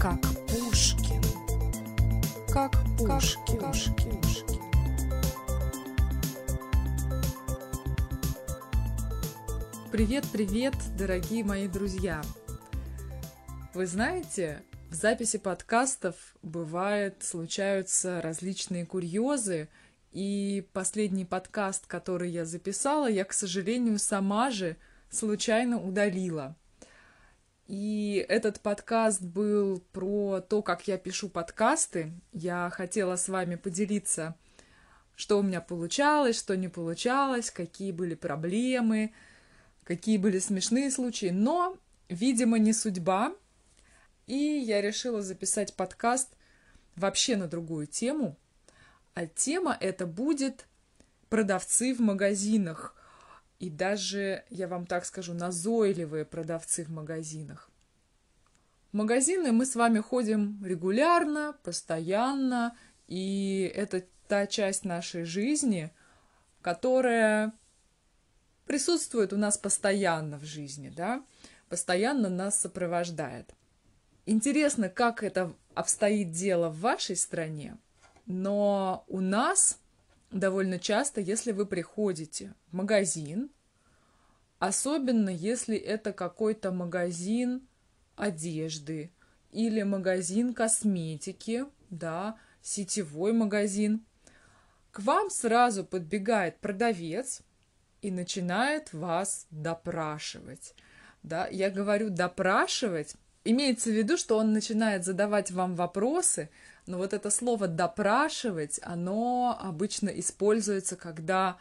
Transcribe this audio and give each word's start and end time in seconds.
как 0.00 0.18
Пушкин. 0.48 1.22
Как 2.50 2.72
Пушкин. 2.96 3.58
Пушкин. 3.58 4.20
Привет-привет, 9.92 10.72
дорогие 10.96 11.44
мои 11.44 11.68
друзья! 11.68 12.22
Вы 13.74 13.86
знаете, 13.86 14.62
в 14.88 14.94
записи 14.94 15.36
подкастов 15.36 16.14
бывает, 16.40 17.16
случаются 17.22 18.22
различные 18.22 18.86
курьезы, 18.86 19.68
и 20.12 20.66
последний 20.72 21.26
подкаст, 21.26 21.86
который 21.86 22.30
я 22.30 22.46
записала, 22.46 23.06
я, 23.06 23.26
к 23.26 23.34
сожалению, 23.34 23.98
сама 23.98 24.50
же 24.50 24.78
случайно 25.10 25.78
удалила. 25.78 26.56
И 27.70 28.26
этот 28.28 28.58
подкаст 28.58 29.22
был 29.22 29.80
про 29.92 30.40
то, 30.40 30.60
как 30.60 30.88
я 30.88 30.98
пишу 30.98 31.28
подкасты. 31.28 32.10
Я 32.32 32.68
хотела 32.68 33.14
с 33.14 33.28
вами 33.28 33.54
поделиться, 33.54 34.34
что 35.14 35.38
у 35.38 35.42
меня 35.42 35.60
получалось, 35.60 36.36
что 36.36 36.56
не 36.56 36.66
получалось, 36.66 37.52
какие 37.52 37.92
были 37.92 38.16
проблемы, 38.16 39.12
какие 39.84 40.18
были 40.18 40.40
смешные 40.40 40.90
случаи. 40.90 41.26
Но, 41.26 41.78
видимо, 42.08 42.58
не 42.58 42.72
судьба. 42.72 43.32
И 44.26 44.34
я 44.34 44.80
решила 44.80 45.22
записать 45.22 45.74
подкаст 45.74 46.30
вообще 46.96 47.36
на 47.36 47.46
другую 47.46 47.86
тему. 47.86 48.36
А 49.14 49.28
тема 49.28 49.76
это 49.78 50.06
будет 50.06 50.66
продавцы 51.28 51.94
в 51.94 52.00
магазинах. 52.00 52.96
И 53.60 53.68
даже, 53.68 54.42
я 54.48 54.66
вам 54.66 54.86
так 54.86 55.04
скажу, 55.04 55.34
назойливые 55.34 56.24
продавцы 56.24 56.82
в 56.82 56.88
магазинах. 56.90 57.70
В 58.90 58.96
магазины 58.96 59.52
мы 59.52 59.66
с 59.66 59.76
вами 59.76 60.00
ходим 60.00 60.64
регулярно, 60.64 61.54
постоянно, 61.62 62.74
и 63.06 63.70
это 63.76 64.02
та 64.28 64.46
часть 64.46 64.86
нашей 64.86 65.24
жизни, 65.24 65.92
которая 66.62 67.52
присутствует 68.66 69.34
у 69.34 69.36
нас 69.36 69.58
постоянно 69.58 70.38
в 70.38 70.44
жизни, 70.44 70.88
да, 70.88 71.22
постоянно 71.68 72.30
нас 72.30 72.58
сопровождает. 72.58 73.54
Интересно, 74.24 74.88
как 74.88 75.22
это 75.22 75.52
обстоит 75.74 76.30
дело 76.30 76.70
в 76.70 76.80
вашей 76.80 77.14
стране, 77.14 77.76
но 78.24 79.04
у 79.06 79.20
нас 79.20 79.78
довольно 80.30 80.78
часто, 80.78 81.20
если 81.20 81.52
вы 81.52 81.66
приходите 81.66 82.54
в 82.70 82.76
магазин, 82.76 83.50
особенно 84.58 85.30
если 85.30 85.76
это 85.76 86.12
какой-то 86.12 86.70
магазин 86.72 87.66
одежды 88.16 89.10
или 89.52 89.82
магазин 89.82 90.54
косметики, 90.54 91.64
да, 91.88 92.36
сетевой 92.62 93.32
магазин, 93.32 94.04
к 94.92 95.00
вам 95.00 95.30
сразу 95.30 95.84
подбегает 95.84 96.58
продавец 96.58 97.42
и 98.02 98.10
начинает 98.10 98.92
вас 98.92 99.46
допрашивать. 99.50 100.74
Да, 101.22 101.46
я 101.48 101.70
говорю 101.70 102.10
допрашивать, 102.10 103.14
имеется 103.44 103.90
в 103.90 103.92
виду, 103.92 104.16
что 104.16 104.36
он 104.36 104.52
начинает 104.52 105.04
задавать 105.04 105.50
вам 105.50 105.74
вопросы, 105.74 106.50
но 106.86 106.98
вот 106.98 107.12
это 107.12 107.30
слово 107.30 107.68
«допрашивать», 107.68 108.80
оно 108.82 109.58
обычно 109.60 110.08
используется, 110.08 110.96
когда 110.96 111.58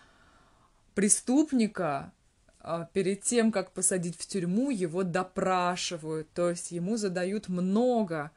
преступника 0.95 2.11
а, 2.59 2.86
перед 2.94 3.22
тем, 3.23 3.52
как 3.52 3.72
посадить 3.72 4.17
в 4.17 4.26
тюрьму, 4.26 4.70
его 4.70 5.03
допрашивают, 5.03 6.30
то 6.34 6.50
есть 6.50 6.72
ему 6.72 6.98
задают 6.98 7.48
много 7.48 8.31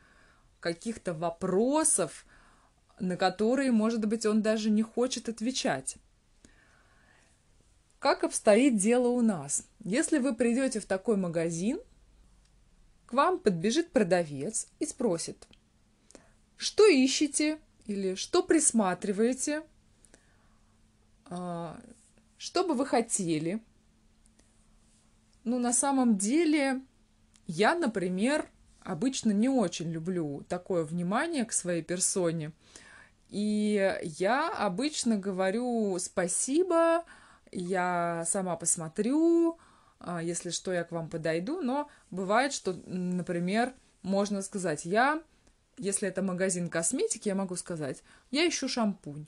каких-то 0.60 1.14
вопросов, 1.14 2.26
на 3.00 3.16
которые, 3.16 3.72
может 3.72 4.06
быть, 4.06 4.26
он 4.26 4.42
даже 4.42 4.70
не 4.70 4.82
хочет 4.82 5.28
отвечать. 5.28 5.96
Как 7.98 8.24
обстоит 8.24 8.76
дело 8.76 9.08
у 9.08 9.22
нас? 9.22 9.66
Если 9.84 10.18
вы 10.18 10.34
придете 10.34 10.80
в 10.80 10.86
такой 10.86 11.16
магазин, 11.16 11.80
к 13.06 13.12
вам 13.12 13.38
подбежит 13.38 13.92
продавец 13.92 14.66
и 14.78 14.86
спросит– 14.86 15.46
что 16.62 16.86
ищете 16.86 17.58
или 17.86 18.14
что 18.14 18.42
присматриваете, 18.42 19.62
а, 21.26 21.78
что 22.38 22.66
бы 22.66 22.74
вы 22.74 22.86
хотели. 22.86 23.60
Ну, 25.44 25.58
на 25.58 25.72
самом 25.72 26.16
деле, 26.16 26.80
я, 27.46 27.74
например, 27.74 28.48
обычно 28.80 29.32
не 29.32 29.48
очень 29.48 29.90
люблю 29.90 30.44
такое 30.48 30.84
внимание 30.84 31.44
к 31.44 31.52
своей 31.52 31.82
персоне. 31.82 32.52
И 33.28 33.98
я 34.02 34.50
обычно 34.50 35.16
говорю 35.16 35.98
спасибо, 35.98 37.04
я 37.50 38.24
сама 38.26 38.56
посмотрю, 38.56 39.58
а, 39.98 40.22
если 40.22 40.50
что, 40.50 40.72
я 40.72 40.84
к 40.84 40.92
вам 40.92 41.08
подойду. 41.08 41.60
Но 41.60 41.88
бывает, 42.10 42.52
что, 42.52 42.74
например, 42.86 43.74
можно 44.02 44.42
сказать, 44.42 44.84
я 44.84 45.22
если 45.82 46.06
это 46.06 46.22
магазин 46.22 46.70
косметики, 46.70 47.28
я 47.28 47.34
могу 47.34 47.56
сказать, 47.56 48.04
я 48.30 48.48
ищу 48.48 48.68
шампунь. 48.68 49.26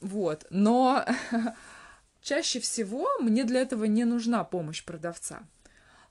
Вот, 0.00 0.44
но 0.50 1.06
чаще 2.20 2.58
всего 2.58 3.06
мне 3.20 3.44
для 3.44 3.60
этого 3.60 3.84
не 3.84 4.04
нужна 4.04 4.42
помощь 4.42 4.84
продавца. 4.84 5.44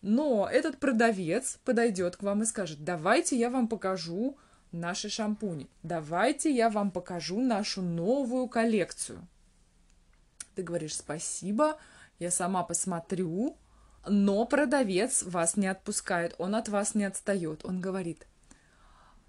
Но 0.01 0.47
этот 0.49 0.77
продавец 0.77 1.59
подойдет 1.65 2.15
к 2.15 2.23
вам 2.23 2.41
и 2.41 2.45
скажет, 2.45 2.85
давайте 2.85 3.37
я 3.37 3.49
вам 3.49 3.67
покажу 3.67 4.37
наши 4.71 5.09
шампуни, 5.09 5.69
давайте 5.83 6.55
я 6.55 6.69
вам 6.69 6.89
покажу 6.91 7.41
нашу 7.41 7.81
новую 7.81 8.47
коллекцию. 8.47 9.27
Ты 10.55 10.63
говоришь 10.63 10.95
спасибо, 10.95 11.77
я 12.17 12.31
сама 12.31 12.63
посмотрю, 12.63 13.57
но 14.07 14.45
продавец 14.45 15.23
вас 15.23 15.57
не 15.57 15.67
отпускает, 15.67 16.33
он 16.37 16.55
от 16.55 16.69
вас 16.69 16.95
не 16.95 17.03
отстает, 17.03 17.65
он 17.65 17.81
говорит, 17.81 18.25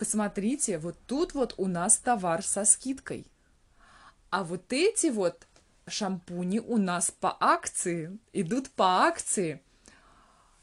посмотрите, 0.03 0.79
вот 0.79 0.97
тут 1.07 1.33
вот 1.33 1.55
у 1.59 1.69
нас 1.69 1.97
товар 1.97 2.43
со 2.43 2.65
скидкой. 2.65 3.25
А 4.31 4.43
вот 4.43 4.73
эти 4.73 5.07
вот 5.07 5.47
шампуни 5.87 6.59
у 6.59 6.77
нас 6.77 7.13
по 7.13 7.37
акции, 7.39 8.19
идут 8.33 8.69
по 8.71 9.05
акции. 9.05 9.63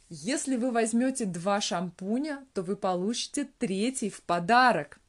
Если 0.09 0.57
вы 0.57 0.71
возьмете 0.71 1.23
два 1.23 1.61
шампуня, 1.61 2.45
то 2.53 2.63
вы 2.63 2.75
получите 2.75 3.47
третий 3.59 4.09
в 4.09 4.21
подарок. 4.23 4.99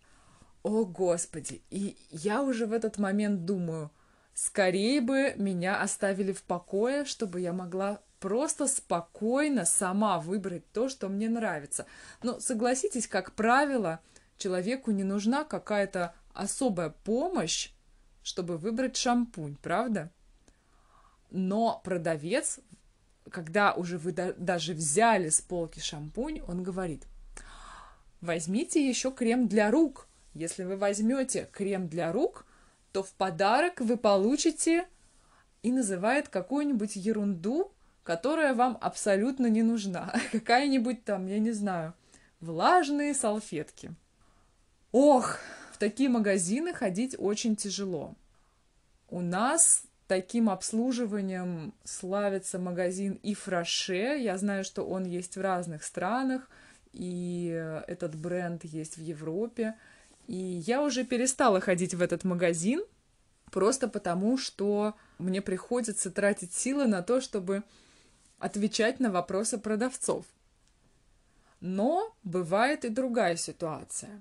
О, 0.62 0.84
Господи! 0.84 1.60
И 1.70 1.96
я 2.12 2.44
уже 2.44 2.66
в 2.66 2.72
этот 2.72 2.98
момент 2.98 3.44
думаю, 3.44 3.90
скорее 4.32 5.00
бы 5.00 5.34
меня 5.38 5.82
оставили 5.82 6.32
в 6.32 6.44
покое, 6.44 7.04
чтобы 7.04 7.40
я 7.40 7.52
могла 7.52 7.98
просто 8.20 8.68
спокойно 8.68 9.64
сама 9.64 10.20
выбрать 10.20 10.70
то, 10.70 10.88
что 10.88 11.08
мне 11.08 11.28
нравится. 11.28 11.86
Но 12.22 12.38
согласитесь, 12.38 13.08
как 13.08 13.32
правило, 13.32 13.98
человеку 14.40 14.90
не 14.90 15.04
нужна 15.04 15.44
какая-то 15.44 16.14
особая 16.32 16.90
помощь, 16.90 17.70
чтобы 18.22 18.56
выбрать 18.56 18.96
шампунь, 18.96 19.56
правда? 19.62 20.10
Но 21.30 21.80
продавец, 21.84 22.58
когда 23.30 23.72
уже 23.72 23.98
вы 23.98 24.12
даже 24.12 24.74
взяли 24.74 25.28
с 25.28 25.40
полки 25.40 25.78
шампунь, 25.78 26.40
он 26.40 26.62
говорит, 26.62 27.04
возьмите 28.20 28.86
еще 28.86 29.12
крем 29.12 29.46
для 29.46 29.70
рук. 29.70 30.08
Если 30.34 30.64
вы 30.64 30.76
возьмете 30.76 31.48
крем 31.52 31.88
для 31.88 32.12
рук, 32.12 32.46
то 32.92 33.02
в 33.02 33.12
подарок 33.12 33.80
вы 33.80 33.96
получите 33.96 34.86
и 35.62 35.70
называет 35.70 36.28
какую-нибудь 36.28 36.96
ерунду, 36.96 37.72
которая 38.02 38.54
вам 38.54 38.78
абсолютно 38.80 39.46
не 39.46 39.62
нужна. 39.62 40.12
Какая-нибудь 40.32 41.04
там, 41.04 41.26
я 41.26 41.38
не 41.38 41.52
знаю, 41.52 41.94
влажные 42.40 43.14
салфетки. 43.14 43.94
Ох, 44.92 45.38
в 45.72 45.78
такие 45.78 46.08
магазины 46.08 46.74
ходить 46.74 47.14
очень 47.16 47.54
тяжело. 47.54 48.16
У 49.08 49.20
нас 49.20 49.84
таким 50.08 50.50
обслуживанием 50.50 51.72
славится 51.84 52.58
магазин 52.58 53.20
Ифраше. 53.22 54.18
Я 54.18 54.36
знаю, 54.36 54.64
что 54.64 54.84
он 54.84 55.04
есть 55.04 55.36
в 55.36 55.40
разных 55.40 55.84
странах, 55.84 56.50
и 56.92 57.48
этот 57.86 58.16
бренд 58.16 58.64
есть 58.64 58.96
в 58.96 59.00
Европе. 59.00 59.76
И 60.26 60.34
я 60.34 60.82
уже 60.82 61.04
перестала 61.04 61.60
ходить 61.60 61.94
в 61.94 62.02
этот 62.02 62.24
магазин, 62.24 62.82
просто 63.52 63.86
потому 63.86 64.38
что 64.38 64.94
мне 65.18 65.40
приходится 65.40 66.10
тратить 66.10 66.52
силы 66.52 66.86
на 66.86 67.02
то, 67.02 67.20
чтобы 67.20 67.62
отвечать 68.40 68.98
на 68.98 69.12
вопросы 69.12 69.56
продавцов. 69.56 70.24
Но 71.60 72.12
бывает 72.24 72.84
и 72.84 72.88
другая 72.88 73.36
ситуация 73.36 74.20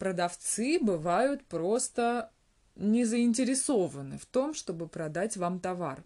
продавцы 0.00 0.78
бывают 0.80 1.44
просто 1.44 2.32
не 2.74 3.04
заинтересованы 3.04 4.16
в 4.16 4.24
том, 4.24 4.54
чтобы 4.54 4.88
продать 4.88 5.36
вам 5.36 5.60
товар. 5.60 6.02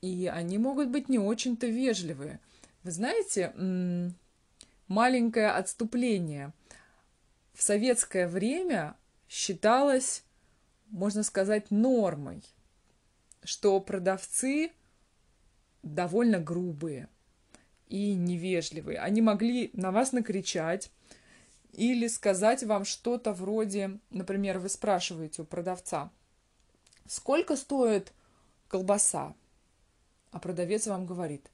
И 0.00 0.30
они 0.32 0.58
могут 0.58 0.90
быть 0.90 1.08
не 1.08 1.18
очень-то 1.18 1.66
вежливые. 1.66 2.38
Вы 2.84 2.90
знаете, 2.92 3.52
маленькое 4.86 5.48
отступление. 5.48 6.52
в 7.54 7.62
советское 7.62 8.28
время 8.28 8.96
считалось, 9.28 10.24
можно 10.90 11.22
сказать, 11.22 11.70
нормой, 11.70 12.42
что 13.42 13.80
продавцы 13.80 14.72
довольно 15.82 16.38
грубые 16.38 17.08
и 17.88 18.14
невежливые. 18.14 18.98
Они 18.98 19.22
могли 19.22 19.70
на 19.72 19.90
вас 19.90 20.12
накричать 20.12 20.90
или 21.76 22.08
сказать 22.08 22.62
вам 22.64 22.84
что-то 22.84 23.32
вроде, 23.32 23.98
например, 24.10 24.58
вы 24.58 24.68
спрашиваете 24.68 25.42
у 25.42 25.44
продавца, 25.44 26.10
сколько 27.06 27.56
стоит 27.56 28.12
колбаса? 28.68 29.34
А 30.30 30.38
продавец 30.38 30.86
вам 30.86 31.06
говорит, 31.06 31.50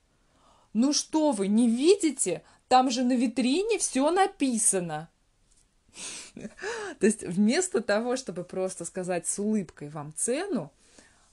ну 0.73 0.93
что 0.93 1.33
вы, 1.33 1.49
не 1.49 1.69
видите? 1.69 2.43
Там 2.69 2.91
же 2.91 3.03
на 3.03 3.15
витрине 3.15 3.79
все 3.79 4.11
написано. 4.11 5.11
То 6.99 7.07
есть 7.07 7.23
вместо 7.23 7.81
того, 7.81 8.17
чтобы 8.17 8.45
просто 8.45 8.85
сказать 8.85 9.27
с 9.27 9.39
улыбкой 9.39 9.89
вам 9.89 10.15
цену, 10.15 10.73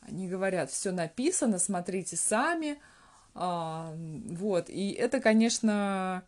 они 0.01 0.27
говорят, 0.27 0.71
все 0.71 0.91
написано, 0.91 1.59
смотрите 1.59 2.17
сами. 2.17 2.79
А, 3.35 3.93
вот, 3.95 4.69
и 4.69 4.91
это, 4.91 5.19
конечно, 5.19 6.23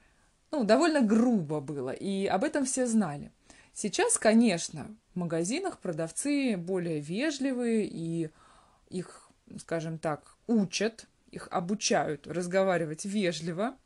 ну, 0.51 0.63
довольно 0.63 1.01
грубо 1.01 1.60
было, 1.60 1.92
и 1.92 2.25
об 2.25 2.44
этом 2.44 2.66
все 2.66 2.88
знали. 2.88 3.31
Сейчас, 3.74 4.18
конечно, 4.18 4.96
в 5.13 5.19
магазинах 5.19 5.80
продавцы 5.80 6.57
более 6.57 7.00
вежливые, 7.00 7.86
и 7.86 8.30
их, 8.90 9.30
скажем 9.57 10.00
так, 10.00 10.36
учат, 10.48 11.07
их 11.31 11.48
обучают 11.51 12.28
разговаривать 12.28 13.06
вежливо, 13.06 13.78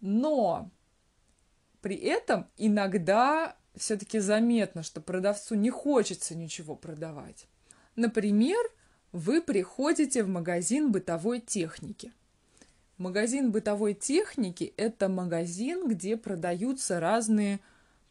но 0.00 0.70
при 1.80 1.96
этом 1.96 2.48
иногда 2.56 3.56
все-таки 3.76 4.18
заметно, 4.18 4.82
что 4.82 5.00
продавцу 5.00 5.54
не 5.54 5.70
хочется 5.70 6.34
ничего 6.34 6.76
продавать. 6.76 7.46
Например, 7.96 8.58
вы 9.12 9.42
приходите 9.42 10.22
в 10.22 10.28
магазин 10.28 10.92
бытовой 10.92 11.40
техники. 11.40 12.12
Магазин 13.00 13.50
бытовой 13.50 13.94
техники– 13.94 14.74
это 14.76 15.08
магазин, 15.08 15.88
где 15.88 16.18
продаются 16.18 17.00
разные 17.00 17.60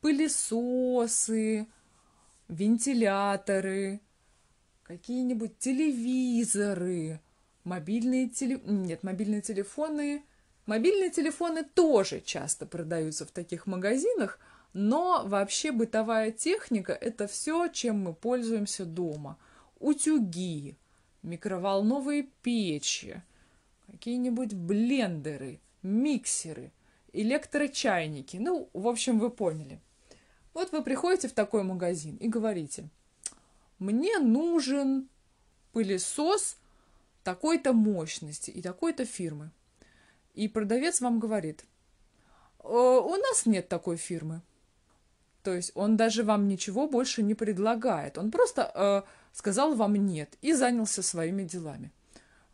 пылесосы, 0.01 1.67
вентиляторы, 2.47 4.01
какие-нибудь 4.81 5.59
телевизоры, 5.59 7.21
мобильные 7.63 8.29
теле... 8.29 8.59
Нет, 8.65 9.03
мобильные 9.03 9.41
телефоны. 9.41 10.23
Мобильные 10.65 11.11
телефоны 11.11 11.63
тоже 11.63 12.19
часто 12.19 12.65
продаются 12.65 13.27
в 13.27 13.31
таких 13.31 13.67
магазинах, 13.67 14.39
но 14.73 15.21
вообще 15.23 15.71
бытовая 15.71 16.31
техника– 16.31 16.93
это 16.99 17.27
все, 17.27 17.67
чем 17.67 18.05
мы 18.05 18.15
пользуемся 18.15 18.85
дома. 18.85 19.37
Утюги, 19.77 20.79
микроволновые 21.21 22.23
печи, 22.41 23.21
какие-нибудь 23.89 24.53
блендеры, 24.53 25.59
миксеры, 25.81 26.71
электрочайники. 27.13 28.37
Ну, 28.37 28.69
в 28.73 28.87
общем, 28.87 29.19
вы 29.19 29.29
поняли. 29.29 29.79
Вот 30.53 30.71
вы 30.71 30.83
приходите 30.83 31.27
в 31.27 31.33
такой 31.33 31.63
магазин 31.63 32.15
и 32.17 32.27
говорите, 32.27 32.89
мне 33.77 34.19
нужен 34.19 35.07
пылесос 35.71 36.57
такой-то 37.23 37.73
мощности 37.73 38.51
и 38.51 38.61
такой-то 38.61 39.05
фирмы. 39.05 39.51
И 40.33 40.47
продавец 40.47 41.01
вам 41.01 41.19
говорит, 41.19 41.65
«Э, 42.63 42.67
у 42.67 43.15
нас 43.15 43.45
нет 43.45 43.67
такой 43.69 43.97
фирмы. 43.97 44.41
То 45.43 45.53
есть 45.53 45.71
он 45.75 45.95
даже 45.95 46.23
вам 46.23 46.47
ничего 46.47 46.87
больше 46.87 47.23
не 47.23 47.33
предлагает. 47.33 48.17
Он 48.17 48.31
просто 48.31 48.71
э, 48.73 49.01
сказал 49.31 49.75
вам 49.75 49.95
нет 49.95 50.37
и 50.41 50.53
занялся 50.53 51.01
своими 51.01 51.43
делами. 51.43 51.91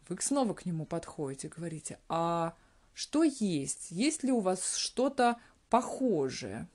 Вы 0.07 0.17
снова 0.19 0.53
к 0.53 0.65
нему 0.65 0.85
подходите, 0.85 1.47
говорите, 1.47 1.99
а 2.09 2.55
что 2.93 3.23
есть? 3.23 3.91
Есть 3.91 4.23
ли 4.23 4.31
у 4.31 4.39
вас 4.39 4.77
что-то 4.77 5.37
похожее? 5.69 6.67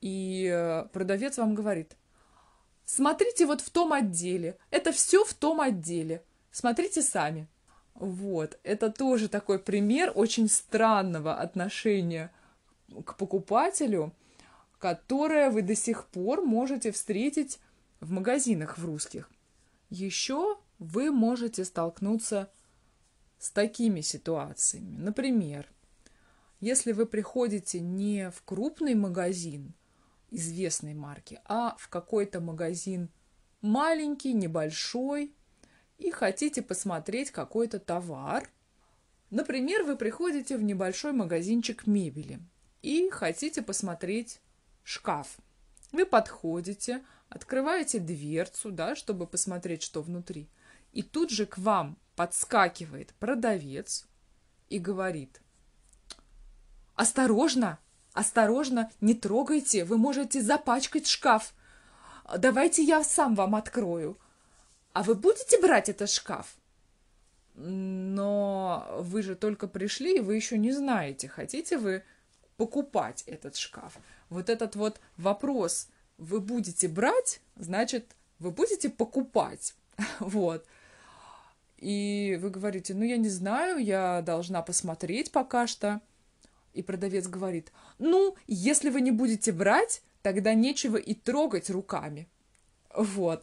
И 0.00 0.48
э, 0.52 0.84
продавец 0.92 1.38
вам 1.38 1.54
говорит, 1.54 1.96
смотрите 2.84 3.46
вот 3.46 3.60
в 3.60 3.70
том 3.70 3.92
отделе, 3.92 4.58
это 4.70 4.92
все 4.92 5.24
в 5.24 5.34
том 5.34 5.60
отделе, 5.60 6.22
смотрите 6.50 7.02
сами. 7.02 7.48
Вот, 7.94 8.58
это 8.62 8.90
тоже 8.90 9.28
такой 9.28 9.58
пример 9.58 10.12
очень 10.14 10.48
странного 10.48 11.34
отношения 11.34 12.32
к 13.04 13.16
покупателю, 13.16 14.12
которое 14.78 15.50
вы 15.50 15.62
до 15.62 15.74
сих 15.74 16.06
пор 16.06 16.42
можете 16.42 16.92
встретить 16.92 17.58
в 18.00 18.12
магазинах 18.12 18.78
в 18.78 18.84
русских. 18.84 19.28
Еще 19.90 20.58
вы 20.78 21.10
можете 21.10 21.64
столкнуться 21.64 22.50
с 23.38 23.50
такими 23.50 24.00
ситуациями. 24.00 24.96
Например, 24.96 25.70
если 26.60 26.92
вы 26.92 27.06
приходите 27.06 27.80
не 27.80 28.30
в 28.30 28.42
крупный 28.42 28.94
магазин 28.94 29.74
известной 30.30 30.94
марки, 30.94 31.40
а 31.44 31.76
в 31.78 31.88
какой-то 31.88 32.40
магазин 32.40 33.10
маленький, 33.60 34.32
небольшой, 34.32 35.34
и 35.98 36.10
хотите 36.10 36.62
посмотреть 36.62 37.30
какой-то 37.30 37.78
товар. 37.78 38.48
Например, 39.30 39.82
вы 39.82 39.96
приходите 39.96 40.56
в 40.56 40.62
небольшой 40.62 41.12
магазинчик 41.12 41.86
мебели 41.86 42.40
и 42.82 43.10
хотите 43.10 43.62
посмотреть 43.62 44.40
шкаф. 44.84 45.38
Вы 45.92 46.06
подходите, 46.06 47.04
открываете 47.28 47.98
дверцу, 47.98 48.70
да, 48.70 48.94
чтобы 48.94 49.26
посмотреть, 49.26 49.82
что 49.82 50.02
внутри. 50.02 50.48
И 50.98 51.02
тут 51.02 51.30
же 51.30 51.46
к 51.46 51.58
вам 51.58 51.96
подскакивает 52.16 53.14
продавец 53.20 54.08
и 54.68 54.80
говорит, 54.80 55.40
осторожно, 56.96 57.78
осторожно, 58.14 58.90
не 59.00 59.14
трогайте, 59.14 59.84
вы 59.84 59.96
можете 59.96 60.42
запачкать 60.42 61.06
шкаф. 61.06 61.54
Давайте 62.36 62.82
я 62.82 63.04
сам 63.04 63.36
вам 63.36 63.54
открою. 63.54 64.18
А 64.92 65.04
вы 65.04 65.14
будете 65.14 65.60
брать 65.60 65.88
этот 65.88 66.10
шкаф? 66.10 66.56
Но 67.54 68.88
вы 68.98 69.22
же 69.22 69.36
только 69.36 69.68
пришли, 69.68 70.16
и 70.16 70.20
вы 70.20 70.34
еще 70.34 70.58
не 70.58 70.72
знаете, 70.72 71.28
хотите 71.28 71.78
вы 71.78 72.02
покупать 72.56 73.22
этот 73.26 73.54
шкаф. 73.54 73.98
Вот 74.30 74.48
этот 74.48 74.74
вот 74.74 75.00
вопрос, 75.16 75.90
вы 76.16 76.40
будете 76.40 76.88
брать, 76.88 77.40
значит, 77.54 78.16
вы 78.40 78.50
будете 78.50 78.88
покупать. 78.88 79.76
Вот. 80.18 80.66
И 81.78 82.38
вы 82.40 82.50
говорите, 82.50 82.94
ну, 82.94 83.04
я 83.04 83.16
не 83.16 83.28
знаю, 83.28 83.78
я 83.78 84.22
должна 84.22 84.62
посмотреть 84.62 85.30
пока 85.32 85.66
что. 85.66 86.00
И 86.74 86.82
продавец 86.82 87.26
говорит, 87.26 87.72
ну, 87.98 88.36
если 88.46 88.90
вы 88.90 89.00
не 89.00 89.10
будете 89.10 89.52
брать, 89.52 90.02
тогда 90.22 90.54
нечего 90.54 90.96
и 90.96 91.14
трогать 91.14 91.70
руками. 91.70 92.28
Вот. 92.94 93.42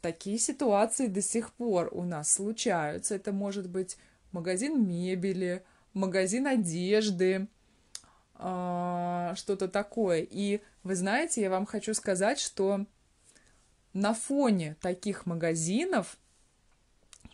Такие 0.00 0.38
ситуации 0.38 1.06
до 1.06 1.20
сих 1.20 1.52
пор 1.52 1.88
у 1.92 2.04
нас 2.04 2.32
случаются. 2.32 3.14
Это 3.14 3.32
может 3.32 3.68
быть 3.68 3.96
магазин 4.32 4.86
мебели, 4.86 5.64
магазин 5.92 6.46
одежды, 6.46 7.48
а, 8.34 9.34
что-то 9.36 9.68
такое. 9.68 10.26
И 10.28 10.60
вы 10.82 10.94
знаете, 10.94 11.42
я 11.42 11.50
вам 11.50 11.66
хочу 11.66 11.92
сказать, 11.94 12.40
что 12.40 12.86
на 13.92 14.14
фоне 14.14 14.76
таких 14.80 15.26
магазинов, 15.26 16.16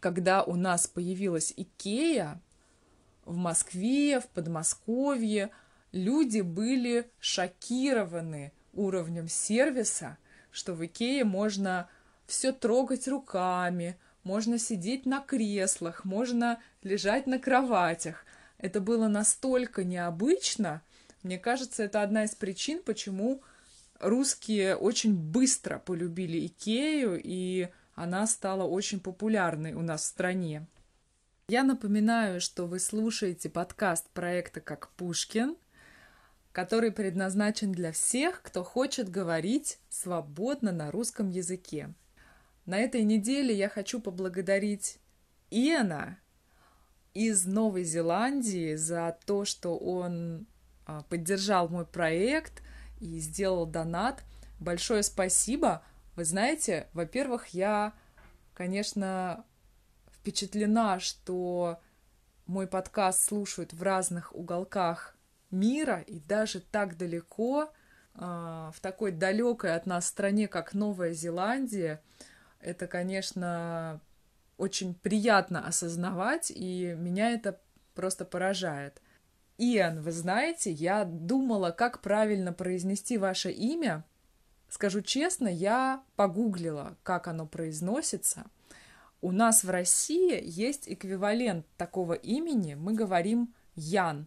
когда 0.01 0.43
у 0.43 0.57
нас 0.57 0.87
появилась 0.87 1.53
Икея 1.57 2.41
в 3.25 3.37
Москве, 3.37 4.21
в 4.21 4.27
Подмосковье, 4.29 5.51
люди 5.93 6.41
были 6.41 7.11
шокированы 7.19 8.53
уровнем 8.73 9.29
сервиса, 9.29 10.19
что 10.51 10.75
в 10.75 10.85
Икее 10.85 11.25
можно 11.25 11.89
все 12.27 12.53
трогать 12.53 13.09
руками, 13.09 13.99
можно 14.23 14.59
сидеть 14.59 15.07
на 15.07 15.21
креслах, 15.21 16.05
можно 16.05 16.61
лежать 16.83 17.27
на 17.27 17.39
кроватях. 17.39 18.25
Это 18.59 18.81
было 18.81 19.09
настолько 19.09 19.85
необычно, 19.85 20.83
мне 21.27 21.39
кажется, 21.39 21.83
это 21.83 22.03
одна 22.03 22.23
из 22.23 22.37
причин, 22.37 22.81
почему 22.85 23.43
русские 23.99 24.77
очень 24.77 25.13
быстро 25.13 25.81
полюбили 25.81 26.47
Икею, 26.47 27.21
и 27.21 27.69
она 27.97 28.27
стала 28.27 28.63
очень 28.63 29.01
популярной 29.01 29.73
у 29.73 29.81
нас 29.81 30.03
в 30.03 30.07
стране. 30.07 30.67
Я 31.49 31.65
напоминаю, 31.65 32.41
что 32.41 32.67
вы 32.67 32.79
слушаете 32.79 33.49
подкаст 33.49 34.09
проекта 34.11 34.61
«Как 34.61 34.91
Пушкин», 34.93 35.57
который 36.53 36.93
предназначен 36.93 37.73
для 37.73 37.93
всех, 37.93 38.43
кто 38.43 38.63
хочет 38.65 39.09
говорить 39.09 39.79
свободно 39.89 40.73
на 40.73 40.91
русском 40.91 41.31
языке. 41.31 41.93
На 42.67 42.79
этой 42.79 43.03
неделе 43.03 43.55
я 43.55 43.69
хочу 43.69 44.01
поблагодарить 44.01 44.99
Иэна 45.51 46.19
из 47.15 47.47
Новой 47.47 47.85
Зеландии 47.85 48.75
за 48.75 49.17
то, 49.25 49.47
что 49.47 49.79
он 49.79 50.47
а, 50.85 51.03
поддержал 51.05 51.69
мой 51.69 51.87
проект 51.87 52.63
и 53.01 53.19
сделал 53.21 53.65
донат. 53.65 54.23
Большое 54.59 55.03
спасибо. 55.03 55.83
Вы 56.17 56.25
знаете, 56.25 56.89
во-первых, 56.95 57.49
я, 57.49 57.93
конечно, 58.55 59.45
впечатлена, 60.11 60.99
что 60.99 61.79
мой 62.47 62.67
подкаст 62.67 63.25
слушают 63.25 63.75
в 63.75 63.83
разных 63.83 64.35
уголках 64.35 65.15
мира 65.51 66.01
и 66.07 66.19
даже 66.21 66.61
так 66.61 66.97
далеко, 66.97 67.71
а, 68.15 68.71
в 68.75 68.81
такой 68.81 69.13
далекой 69.13 69.75
от 69.75 69.85
нас 69.85 70.07
стране, 70.07 70.49
как 70.49 70.73
Новая 70.73 71.13
Зеландия. 71.13 72.01
Это, 72.61 72.87
конечно, 72.87 74.01
очень 74.57 74.95
приятно 74.95 75.67
осознавать, 75.67 76.51
и 76.51 76.95
меня 76.99 77.31
это 77.31 77.61
просто 77.95 78.25
поражает. 78.25 79.03
Иэн, 79.59 80.01
вы 80.01 80.13
знаете, 80.13 80.71
я 80.73 81.05
думала, 81.05 81.73
как 81.73 82.01
правильно 82.01 82.55
произнести 82.55 83.19
ваше 83.19 83.51
имя. 83.51 84.03
Скажу 84.69 85.01
честно, 85.01 85.49
я 85.49 86.03
погуглила, 86.17 86.97
как 87.03 87.29
оно 87.29 87.47
произносится. 87.47 88.47
У 89.21 89.33
нас 89.33 89.65
в 89.65 89.71
России 89.71 90.41
есть 90.43 90.89
эквивалент 90.89 91.67
такого 91.77 92.13
имени, 92.13 92.75
мы 92.75 92.93
говорим 92.93 93.55
Ян. 93.75 94.27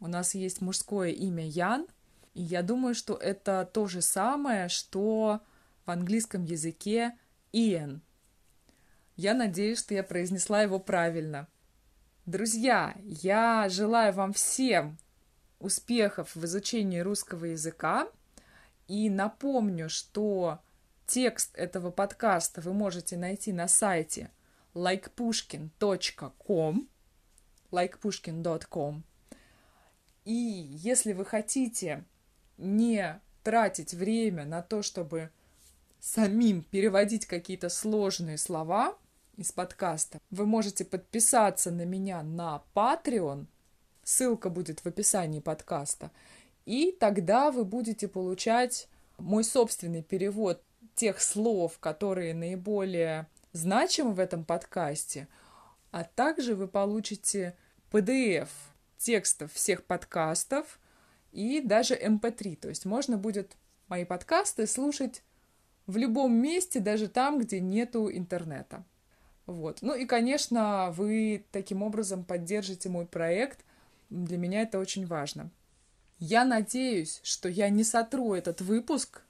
У 0.00 0.06
нас 0.06 0.34
есть 0.34 0.60
мужское 0.60 1.10
имя 1.10 1.46
Ян, 1.46 1.86
и 2.34 2.42
я 2.42 2.62
думаю, 2.62 2.94
что 2.94 3.14
это 3.14 3.68
то 3.72 3.86
же 3.86 4.02
самое, 4.02 4.68
что 4.68 5.40
в 5.86 5.90
английском 5.90 6.44
языке 6.44 7.16
Иэн. 7.52 8.02
Я 9.16 9.34
надеюсь, 9.34 9.80
что 9.80 9.94
я 9.94 10.02
произнесла 10.04 10.62
его 10.62 10.78
правильно. 10.78 11.48
Друзья, 12.26 12.94
я 13.02 13.68
желаю 13.70 14.12
вам 14.12 14.32
всем 14.32 14.98
успехов 15.58 16.36
в 16.36 16.44
изучении 16.44 17.00
русского 17.00 17.46
языка 17.46 18.08
и 18.88 19.10
напомню, 19.10 19.88
что 19.88 20.60
текст 21.06 21.56
этого 21.56 21.90
подкаста 21.90 22.60
вы 22.60 22.72
можете 22.72 23.16
найти 23.16 23.52
на 23.52 23.68
сайте 23.68 24.30
likepushkin.com 24.74 26.88
likepushkin.com 27.70 29.02
И 30.24 30.32
если 30.32 31.12
вы 31.12 31.24
хотите 31.24 32.04
не 32.56 33.20
тратить 33.44 33.94
время 33.94 34.44
на 34.44 34.62
то, 34.62 34.82
чтобы 34.82 35.30
самим 36.00 36.62
переводить 36.62 37.26
какие-то 37.26 37.68
сложные 37.68 38.38
слова, 38.38 38.96
из 39.38 39.52
подкаста, 39.52 40.18
вы 40.30 40.46
можете 40.46 40.84
подписаться 40.84 41.70
на 41.70 41.82
меня 41.82 42.22
на 42.22 42.62
Patreon, 42.74 43.46
ссылка 44.02 44.50
будет 44.50 44.80
в 44.80 44.86
описании 44.86 45.38
подкаста, 45.38 46.10
и 46.68 46.92
тогда 46.92 47.50
вы 47.50 47.64
будете 47.64 48.08
получать 48.08 48.88
мой 49.16 49.42
собственный 49.42 50.02
перевод 50.02 50.62
тех 50.94 51.18
слов, 51.18 51.78
которые 51.78 52.34
наиболее 52.34 53.26
значимы 53.52 54.12
в 54.12 54.20
этом 54.20 54.44
подкасте, 54.44 55.28
а 55.92 56.04
также 56.04 56.54
вы 56.54 56.68
получите 56.68 57.56
PDF 57.90 58.50
текстов 58.98 59.50
всех 59.54 59.82
подкастов 59.84 60.78
и 61.32 61.62
даже 61.62 61.94
MP3, 61.94 62.56
то 62.56 62.68
есть 62.68 62.84
можно 62.84 63.16
будет 63.16 63.56
мои 63.88 64.04
подкасты 64.04 64.66
слушать 64.66 65.22
в 65.86 65.96
любом 65.96 66.34
месте, 66.34 66.80
даже 66.80 67.08
там, 67.08 67.38
где 67.38 67.60
нету 67.60 68.10
интернета. 68.12 68.84
Вот. 69.46 69.78
Ну 69.80 69.94
и, 69.94 70.04
конечно, 70.04 70.92
вы 70.94 71.46
таким 71.50 71.82
образом 71.82 72.24
поддержите 72.24 72.90
мой 72.90 73.06
проект. 73.06 73.64
Для 74.10 74.36
меня 74.36 74.60
это 74.60 74.78
очень 74.78 75.06
важно. 75.06 75.50
Я 76.18 76.44
надеюсь, 76.44 77.20
что 77.22 77.48
я 77.48 77.68
не 77.68 77.84
сотру 77.84 78.34
этот 78.34 78.60
выпуск. 78.60 79.22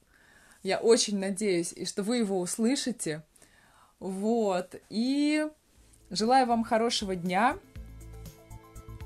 Я 0.62 0.78
очень 0.78 1.18
надеюсь, 1.18 1.72
и 1.72 1.84
что 1.84 2.02
вы 2.02 2.18
его 2.18 2.40
услышите. 2.40 3.22
Вот. 4.00 4.74
И 4.88 5.46
желаю 6.10 6.46
вам 6.46 6.64
хорошего 6.64 7.14
дня, 7.14 7.58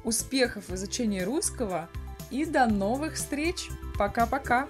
успехов 0.04 0.68
в 0.68 0.74
изучении 0.74 1.20
русского 1.20 1.88
и 2.30 2.44
до 2.44 2.66
новых 2.66 3.14
встреч. 3.14 3.68
Пока-пока. 3.98 4.66